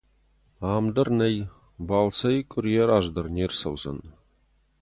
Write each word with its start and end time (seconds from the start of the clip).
Ам 0.73 0.85
дӕр 0.95 1.07
нӕй, 1.19 1.37
балцӕй 1.87 2.37
къуырийӕ 2.51 2.83
раздӕр 2.89 3.25
не 3.35 3.43
’рцӕудзӕн. 3.49 3.99